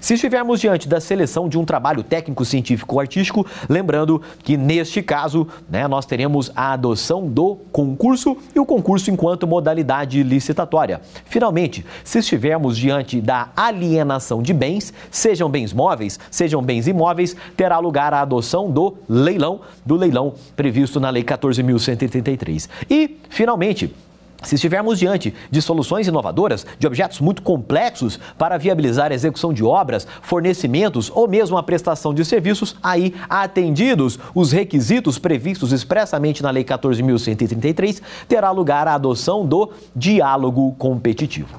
[0.00, 5.02] Se estivermos diante da seleção de um trabalho técnico, científico ou artístico, lembrando que neste
[5.02, 11.00] caso né, nós teremos a adoção do concurso e o concurso enquanto modalidade licitatória.
[11.24, 17.78] Finalmente, se estivermos diante da alienação de bens, sejam bens móveis, sejam bens imóveis, terá
[17.78, 22.68] lugar a adoção do leilão, do leilão previsto na Lei 14.133.
[22.90, 23.94] E, finalmente,
[24.42, 29.64] se estivermos diante de soluções inovadoras, de objetos muito complexos para viabilizar a execução de
[29.64, 36.50] obras, fornecimentos ou mesmo a prestação de serviços, aí, atendidos os requisitos previstos expressamente na
[36.50, 41.58] Lei 14.133, terá lugar a adoção do diálogo competitivo.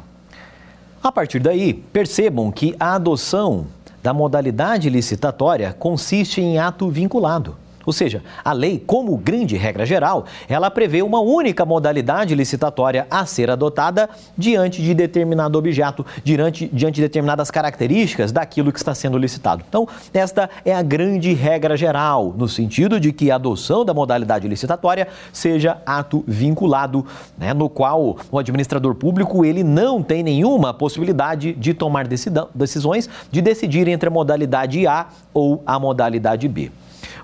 [1.03, 3.67] A partir daí, percebam que a adoção
[4.01, 7.55] da modalidade licitatória consiste em ato vinculado.
[7.87, 13.25] Ou seja, a lei, como grande regra geral, ela prevê uma única modalidade licitatória a
[13.25, 19.17] ser adotada diante de determinado objeto, diante, diante de determinadas características daquilo que está sendo
[19.17, 19.63] licitado.
[19.69, 24.49] Então, esta é a grande regra geral, no sentido de que a adoção da modalidade
[24.49, 27.05] licitatória seja ato vinculado,
[27.37, 33.41] né, no qual o administrador público ele não tem nenhuma possibilidade de tomar decisões, de
[33.41, 36.69] decidir entre a modalidade A ou a modalidade B.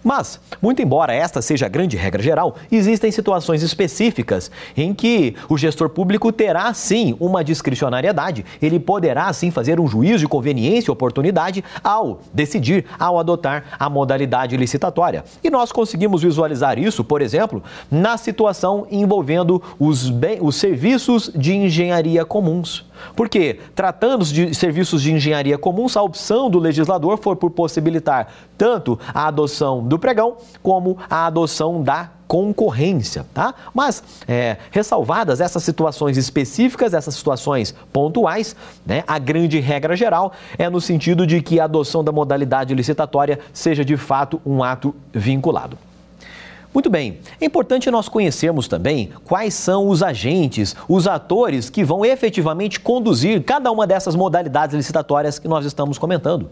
[0.04, 5.58] Mas, muito embora esta seja a grande regra geral, existem situações específicas em que o
[5.58, 10.94] gestor público terá sim uma discricionariedade, ele poderá sim fazer um juízo de conveniência e
[10.94, 15.24] oportunidade ao decidir, ao adotar a modalidade licitatória.
[15.44, 20.12] E nós conseguimos visualizar isso, por exemplo, na situação envolvendo os,
[20.42, 22.86] os serviços de engenharia comuns.
[23.16, 29.00] Porque, tratando-se de serviços de engenharia comuns, a opção do legislador foi por possibilitar tanto
[29.14, 33.54] a adoção do pregão como a adoção da concorrência, tá?
[33.74, 40.68] Mas, é, ressalvadas essas situações específicas, essas situações pontuais, né, a grande regra geral é
[40.70, 45.78] no sentido de que a adoção da modalidade licitatória seja de fato um ato vinculado.
[46.74, 52.04] Muito bem, é importante nós conhecermos também quais são os agentes, os atores que vão
[52.04, 56.50] efetivamente conduzir cada uma dessas modalidades licitatórias que nós estamos comentando.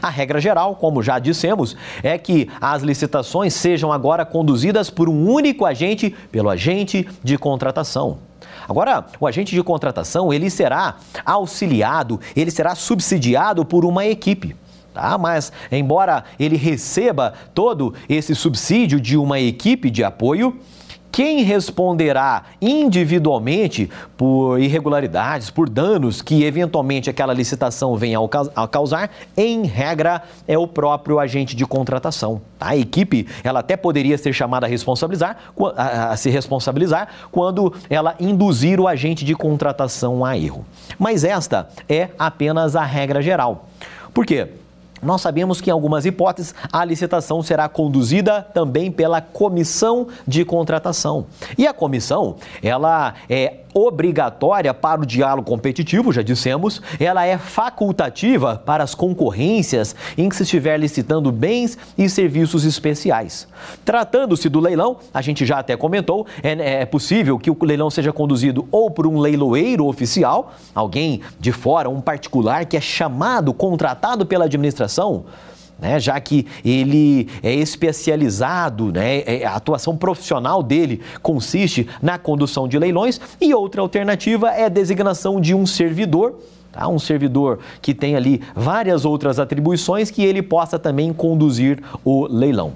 [0.00, 5.30] A regra geral, como já dissemos, é que as licitações sejam agora conduzidas por um
[5.30, 8.18] único agente, pelo agente de contratação.
[8.66, 10.96] Agora, o agente de contratação, ele será
[11.26, 14.56] auxiliado, ele será subsidiado por uma equipe.
[14.92, 15.16] Tá?
[15.18, 20.58] Mas, embora ele receba todo esse subsídio de uma equipe de apoio,
[21.10, 28.18] quem responderá individualmente por irregularidades, por danos que eventualmente aquela licitação venha
[28.54, 32.40] a causar, em regra, é o próprio agente de contratação.
[32.60, 35.36] A equipe, ela até poderia ser chamada a responsabilizar,
[35.76, 40.64] a, se responsabilizar quando ela induzir o agente de contratação a erro.
[40.98, 43.68] Mas esta é apenas a regra geral.
[44.14, 44.48] Por quê?
[45.02, 51.26] Nós sabemos que em algumas hipóteses a licitação será conduzida também pela comissão de contratação.
[51.56, 58.60] E a comissão, ela é obrigatória para o diálogo competitivo, já dissemos, ela é facultativa
[58.64, 63.48] para as concorrências em que se estiver licitando bens e serviços especiais.
[63.84, 68.12] Tratando-se do leilão, a gente já até comentou, é, é possível que o leilão seja
[68.12, 74.26] conduzido ou por um leiloeiro oficial, alguém de fora, um particular que é chamado, contratado
[74.26, 75.24] pela administração
[75.78, 82.66] né, já que ele é especializado, né, é, a atuação profissional dele consiste na condução
[82.66, 86.34] de leilões, e outra alternativa é a designação de um servidor.
[86.72, 86.86] Tá?
[86.88, 92.72] Um servidor que tem ali várias outras atribuições que ele possa também conduzir o leilão.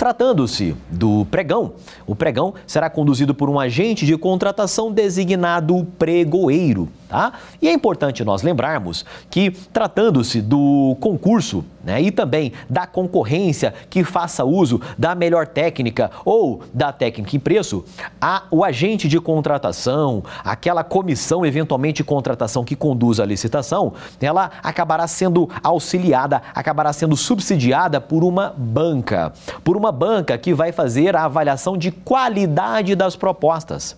[0.00, 1.74] Tratando-se do pregão,
[2.06, 6.88] o pregão será conduzido por um agente de contratação designado pregoeiro.
[7.06, 7.34] Tá?
[7.60, 14.04] E é importante nós lembrarmos que, tratando-se do concurso né, e também da concorrência que
[14.04, 17.84] faça uso da melhor técnica ou da técnica em preço,
[18.20, 24.50] a, o agente de contratação, aquela comissão eventualmente de contratação que conduz a licitação, ela
[24.62, 29.32] acabará sendo auxiliada, acabará sendo subsidiada por uma banca,
[29.64, 33.96] por uma banca que vai fazer a avaliação de qualidade das propostas.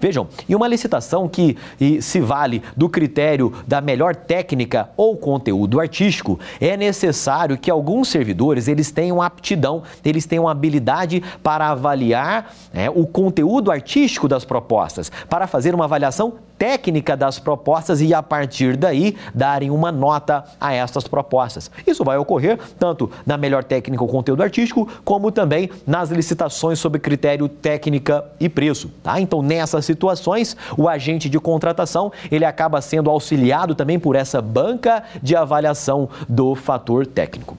[0.00, 1.56] Vejam, e uma licitação que
[2.00, 8.68] se vale do critério da melhor técnica ou conteúdo artístico, é necessário que alguns servidores
[8.68, 15.46] eles tenham aptidão, eles tenham habilidade para avaliar né, o conteúdo artístico das propostas, para
[15.46, 21.08] fazer uma avaliação técnica das propostas e, a partir daí, darem uma nota a estas
[21.08, 21.68] propostas.
[21.84, 27.00] Isso vai ocorrer tanto na melhor técnica ou conteúdo artístico, como também nas licitações sob
[27.00, 28.92] critério técnica e preço.
[29.02, 29.20] Tá?
[29.20, 35.02] Então, nessas situações, o agente de contratação ele acaba sendo auxiliado também por essa banca
[35.20, 37.58] de avaliação do fator técnico.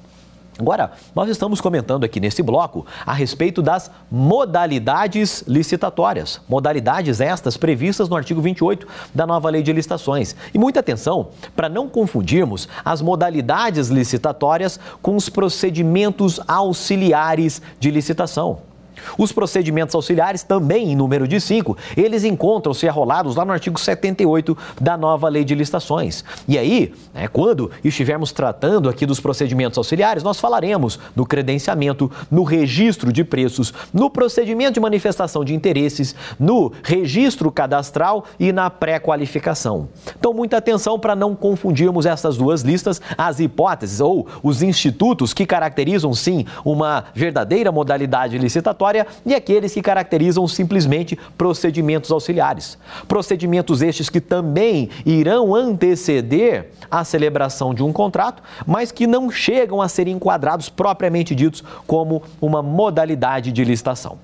[0.59, 6.41] Agora, nós estamos comentando aqui nesse bloco a respeito das modalidades licitatórias.
[6.47, 10.35] Modalidades estas previstas no artigo 28 da nova Lei de Licitações.
[10.53, 18.72] E muita atenção para não confundirmos as modalidades licitatórias com os procedimentos auxiliares de licitação.
[19.17, 24.57] Os procedimentos auxiliares, também em número de cinco, eles encontram-se arrolados lá no artigo 78
[24.79, 26.23] da nova lei de licitações.
[26.47, 32.43] E aí, né, quando estivermos tratando aqui dos procedimentos auxiliares, nós falaremos no credenciamento, no
[32.43, 39.87] registro de preços, no procedimento de manifestação de interesses, no registro cadastral e na pré-qualificação.
[40.17, 45.45] Então, muita atenção para não confundirmos essas duas listas, as hipóteses ou os institutos que
[45.45, 48.92] caracterizam sim uma verdadeira modalidade licitatória
[49.25, 52.77] e aqueles que caracterizam simplesmente procedimentos auxiliares.
[53.07, 59.81] Procedimentos estes que também irão anteceder a celebração de um contrato, mas que não chegam
[59.81, 64.17] a ser enquadrados propriamente ditos como uma modalidade de licitação.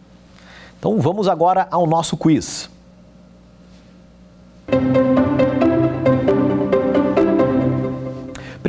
[0.77, 2.69] Então vamos agora ao nosso quiz.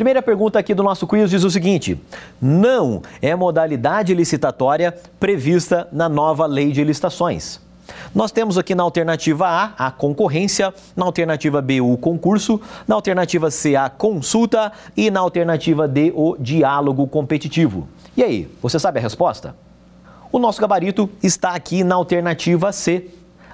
[0.00, 2.00] Primeira pergunta aqui do nosso quiz diz o seguinte:
[2.40, 7.60] não é modalidade licitatória prevista na nova lei de licitações.
[8.14, 13.50] Nós temos aqui na alternativa A a concorrência, na alternativa B o concurso, na alternativa
[13.50, 17.86] C a consulta e na alternativa D o diálogo competitivo.
[18.16, 19.54] E aí, você sabe a resposta?
[20.32, 23.10] O nosso gabarito está aqui na alternativa C,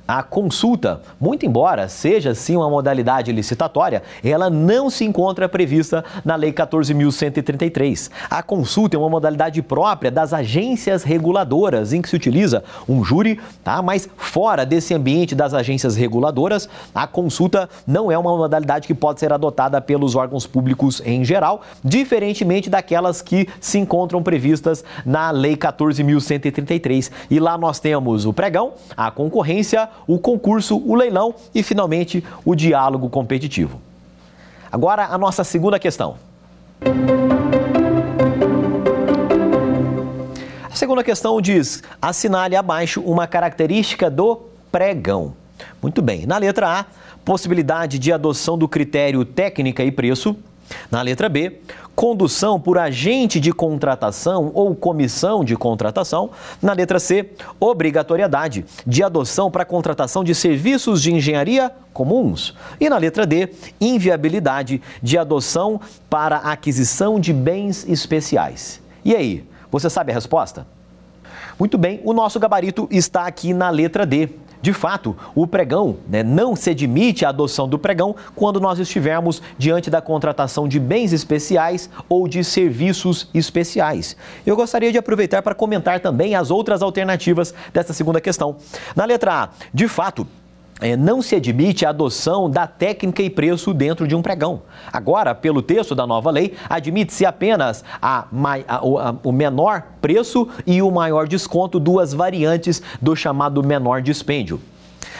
[0.06, 6.36] a consulta, muito embora seja sim uma modalidade licitatória, ela não se encontra prevista na
[6.36, 8.10] Lei 14.133.
[8.30, 13.40] A consulta é uma modalidade própria das agências reguladoras, em que se utiliza um júri,
[13.64, 13.82] tá?
[13.82, 19.20] mas fora desse ambiente das agências reguladoras, a consulta não é uma modalidade que pode
[19.20, 25.56] ser adotada pelos órgãos públicos em geral, diferentemente daquelas que se encontram previstas na Lei
[25.56, 27.10] 14.133.
[27.30, 32.54] E lá nós temos o pregão, a concorrência, o concurso, o leilão e, finalmente, o
[32.54, 33.80] diálogo competitivo.
[34.70, 36.16] Agora, a nossa segunda questão.
[40.70, 45.34] A segunda questão diz: assinale abaixo uma característica do pregão.
[45.80, 46.26] Muito bem.
[46.26, 46.84] Na letra A,
[47.24, 50.36] possibilidade de adoção do critério técnica e preço.
[50.90, 51.60] Na letra B,
[51.94, 56.30] condução por agente de contratação ou comissão de contratação.
[56.60, 62.54] Na letra C, obrigatoriedade de adoção para contratação de serviços de engenharia comuns.
[62.78, 63.48] E na letra D,
[63.80, 68.80] inviabilidade de adoção para aquisição de bens especiais.
[69.04, 70.66] E aí, você sabe a resposta?
[71.58, 74.28] Muito bem, o nosso gabarito está aqui na letra D.
[74.66, 79.40] De fato, o pregão né, não se admite a adoção do pregão quando nós estivermos
[79.56, 84.16] diante da contratação de bens especiais ou de serviços especiais.
[84.44, 88.56] Eu gostaria de aproveitar para comentar também as outras alternativas dessa segunda questão.
[88.96, 90.26] Na letra A, de fato,
[90.80, 94.62] é, não se admite a adoção da técnica e preço dentro de um pregão.
[94.92, 98.26] Agora, pelo texto da nova lei, admite-se apenas a,
[98.68, 98.80] a, a,
[99.22, 104.60] o menor preço e o maior desconto, duas variantes do chamado menor dispêndio.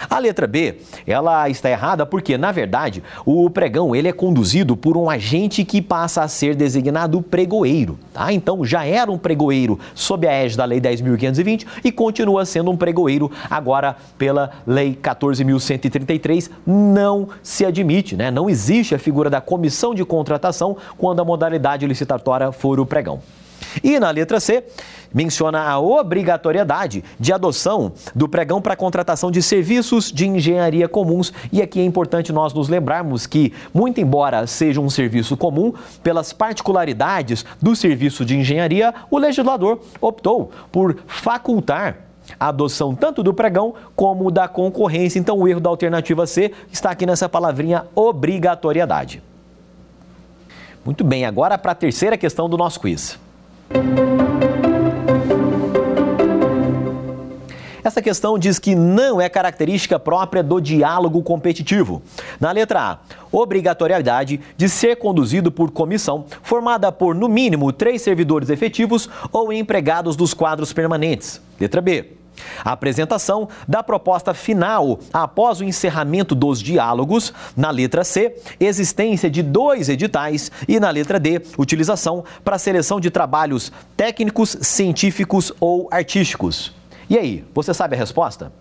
[0.08, 0.76] A letra B,
[1.06, 5.80] ela está errada porque, na verdade, o pregão ele é conduzido por um agente que
[5.82, 8.32] passa a ser designado pregoeiro, tá?
[8.32, 12.76] Então já era um pregoeiro sob a égide da Lei 10.520 e continua sendo um
[12.76, 16.50] pregoeiro agora pela Lei 14.133.
[16.66, 18.30] Não se admite, né?
[18.30, 23.20] Não existe a figura da comissão de contratação quando a modalidade licitatória for o pregão.
[23.82, 24.64] E na letra C,
[25.12, 31.32] menciona a obrigatoriedade de adoção do pregão para contratação de serviços de engenharia comuns.
[31.52, 35.72] E aqui é importante nós nos lembrarmos que, muito embora seja um serviço comum,
[36.02, 41.96] pelas particularidades do serviço de engenharia, o legislador optou por facultar
[42.38, 45.18] a adoção tanto do pregão como da concorrência.
[45.18, 49.22] Então, o erro da alternativa C está aqui nessa palavrinha obrigatoriedade.
[50.84, 53.18] Muito bem, agora para a terceira questão do nosso quiz.
[57.86, 62.02] Essa questão diz que não é característica própria do diálogo competitivo.
[62.40, 62.98] Na letra A,
[63.30, 70.16] obrigatoriedade de ser conduzido por comissão formada por, no mínimo, três servidores efetivos ou empregados
[70.16, 71.40] dos quadros permanentes.
[71.60, 72.15] Letra B.
[72.64, 77.32] A apresentação da proposta final após o encerramento dos diálogos.
[77.56, 80.50] Na letra C, existência de dois editais.
[80.68, 86.74] E na letra D, utilização para seleção de trabalhos técnicos, científicos ou artísticos.
[87.08, 88.52] E aí, você sabe a resposta?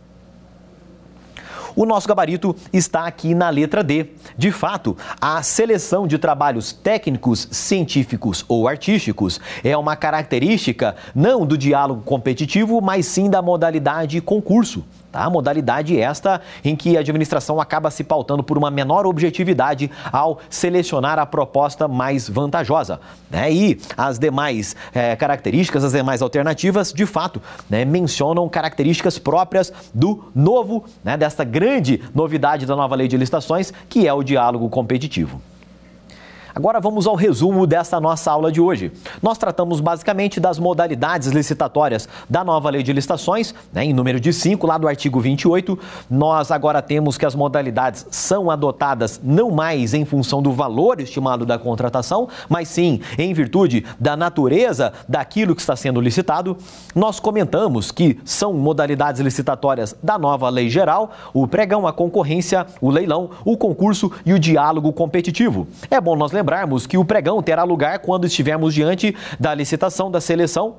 [1.76, 4.12] O nosso gabarito está aqui na letra D.
[4.38, 11.58] De fato, a seleção de trabalhos técnicos, científicos ou artísticos é uma característica não do
[11.58, 14.86] diálogo competitivo, mas sim da modalidade concurso.
[15.16, 15.30] Tá?
[15.30, 21.18] Modalidade esta em que a administração acaba se pautando por uma menor objetividade ao selecionar
[21.18, 23.00] a proposta mais vantajosa.
[23.32, 23.50] Né?
[23.50, 30.26] E as demais é, características, as demais alternativas, de fato, né, mencionam características próprias do
[30.36, 35.40] novo, né, desta grande novidade da nova lei de licitações, que é o diálogo competitivo.
[36.56, 38.90] Agora vamos ao resumo dessa nossa aula de hoje.
[39.22, 44.32] Nós tratamos basicamente das modalidades licitatórias da nova lei de licitações, né, em número de
[44.32, 45.78] 5, lá do artigo 28.
[46.10, 51.46] Nós agora temos que as modalidades são adotadas não mais em função do valor estimado
[51.46, 56.56] da contratação, mas sim em virtude da natureza daquilo que está sendo licitado.
[56.96, 62.90] Nós comentamos que são modalidades licitatórias da nova lei geral: o pregão, a concorrência, o
[62.90, 65.68] leilão, o concurso e o diálogo competitivo.
[65.92, 70.12] É bom nós lembrarmos lembrarmos que o pregão terá lugar quando estivermos diante da licitação
[70.12, 70.76] da seleção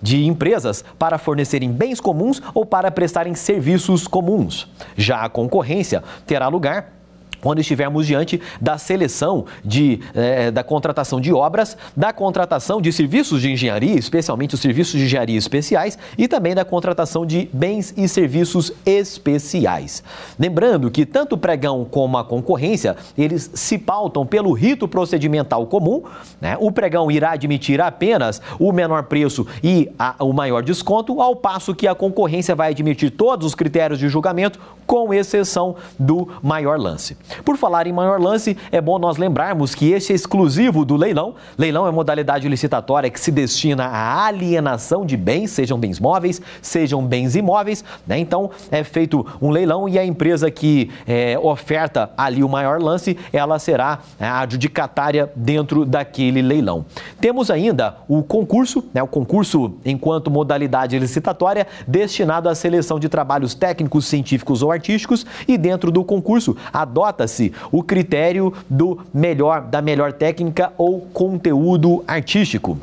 [0.00, 4.66] de empresas para fornecerem bens comuns ou para prestarem serviços comuns.
[4.96, 7.01] Já a concorrência terá lugar
[7.42, 13.42] quando estivermos diante da seleção de, eh, da contratação de obras, da contratação de serviços
[13.42, 18.08] de engenharia, especialmente os serviços de engenharia especiais, e também da contratação de bens e
[18.08, 20.02] serviços especiais.
[20.38, 26.04] Lembrando que tanto o pregão como a concorrência, eles se pautam pelo rito procedimental comum.
[26.40, 26.56] Né?
[26.60, 31.74] O pregão irá admitir apenas o menor preço e a, o maior desconto, ao passo
[31.74, 37.16] que a concorrência vai admitir todos os critérios de julgamento, com exceção do maior lance.
[37.44, 41.34] Por falar em maior lance, é bom nós lembrarmos que este é exclusivo do leilão.
[41.56, 47.04] Leilão é modalidade licitatória que se destina à alienação de bens, sejam bens móveis, sejam
[47.04, 47.84] bens imóveis.
[48.06, 48.18] Né?
[48.18, 53.16] Então, é feito um leilão e a empresa que é, oferta ali o maior lance,
[53.32, 56.84] ela será é, a adjudicatária dentro daquele leilão.
[57.20, 59.02] Temos ainda o concurso, né?
[59.02, 65.56] o concurso enquanto modalidade licitatória destinado à seleção de trabalhos técnicos, científicos ou artísticos e
[65.56, 72.78] dentro do concurso adota se o critério do melhor, da melhor técnica ou conteúdo artístico.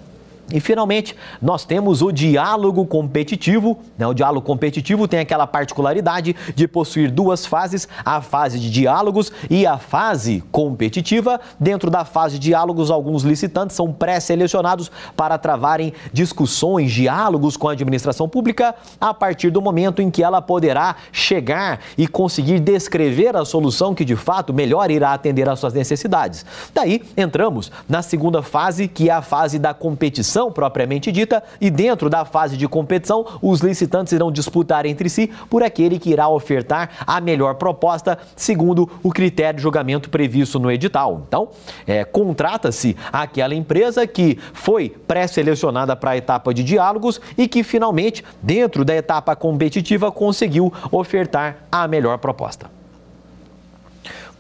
[0.52, 3.80] E finalmente, nós temos o diálogo competitivo.
[3.98, 4.08] Né?
[4.08, 9.66] O diálogo competitivo tem aquela particularidade de possuir duas fases: a fase de diálogos e
[9.66, 11.40] a fase competitiva.
[11.60, 17.74] Dentro da fase de diálogos, alguns licitantes são pré-selecionados para travarem discussões, diálogos com a
[17.74, 23.46] administração pública a partir do momento em que ela poderá chegar e conseguir descrever a
[23.46, 26.46] solução que de fato melhor irá atender às suas necessidades.
[26.74, 31.70] Daí entramos na segunda fase, que é a fase da competição competição propriamente dita, e
[31.70, 36.30] dentro da fase de competição, os licitantes irão disputar entre si por aquele que irá
[36.30, 41.24] ofertar a melhor proposta, segundo o critério de julgamento previsto no edital.
[41.28, 41.50] Então,
[41.86, 48.24] é, contrata-se aquela empresa que foi pré-selecionada para a etapa de diálogos e que finalmente,
[48.42, 52.79] dentro da etapa competitiva, conseguiu ofertar a melhor proposta.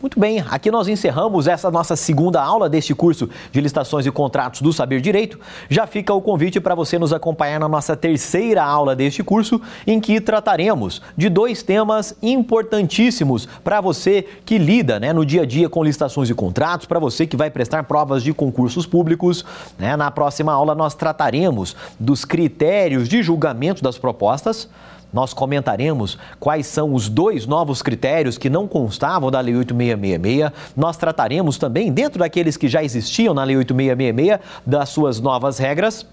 [0.01, 4.61] Muito bem, aqui nós encerramos essa nossa segunda aula deste curso de licitações e contratos
[4.61, 5.37] do Saber Direito.
[5.69, 9.99] Já fica o convite para você nos acompanhar na nossa terceira aula deste curso, em
[9.99, 15.67] que trataremos de dois temas importantíssimos para você que lida né, no dia a dia
[15.67, 19.43] com licitações e contratos, para você que vai prestar provas de concursos públicos.
[19.77, 19.97] Né?
[19.97, 24.69] Na próxima aula nós trataremos dos critérios de julgamento das propostas
[25.11, 30.51] nós comentaremos quais são os dois novos critérios que não constavam da Lei 8666.
[30.75, 36.05] Nós trataremos também, dentro daqueles que já existiam na Lei 8666, das suas novas regras.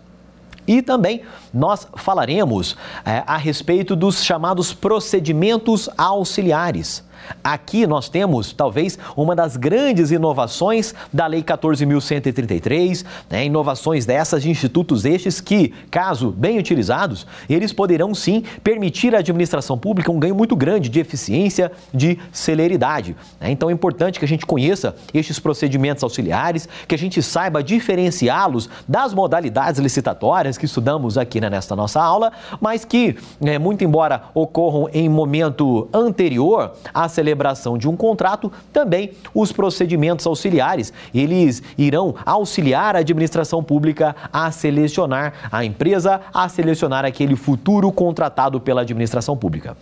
[0.66, 1.22] E também
[1.54, 7.04] nós falaremos é, a respeito dos chamados procedimentos auxiliares.
[7.42, 13.44] Aqui nós temos, talvez, uma das grandes inovações da Lei 14.133, né?
[13.44, 19.78] inovações dessas de institutos estes que, caso bem utilizados, eles poderão sim permitir à administração
[19.78, 23.16] pública um ganho muito grande de eficiência, de celeridade.
[23.40, 23.50] Né?
[23.50, 28.68] Então é importante que a gente conheça estes procedimentos auxiliares, que a gente saiba diferenciá-los
[28.88, 34.24] das modalidades licitatórias que estudamos aqui né, nesta nossa aula, mas que, né, muito embora
[34.34, 36.74] ocorram em momento anterior
[37.16, 40.92] celebração de um contrato, também os procedimentos auxiliares.
[41.14, 48.60] Eles irão auxiliar a administração pública a selecionar a empresa, a selecionar aquele futuro contratado
[48.60, 49.76] pela administração pública.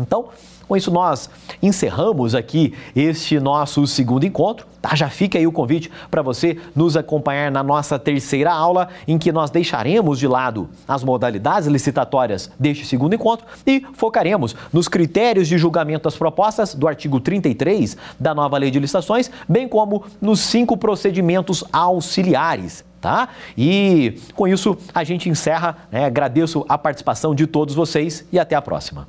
[0.00, 0.28] Então,
[0.70, 1.28] com isso, nós
[1.60, 4.68] encerramos aqui este nosso segundo encontro.
[4.80, 4.94] Tá?
[4.94, 9.32] Já fica aí o convite para você nos acompanhar na nossa terceira aula, em que
[9.32, 15.58] nós deixaremos de lado as modalidades licitatórias deste segundo encontro e focaremos nos critérios de
[15.58, 20.76] julgamento das propostas do artigo 33 da nova Lei de Licitações, bem como nos cinco
[20.76, 23.30] procedimentos auxiliares tá?
[23.58, 25.76] E com isso a gente encerra.
[25.90, 26.04] Né?
[26.04, 29.08] Agradeço a participação de todos vocês e até a próxima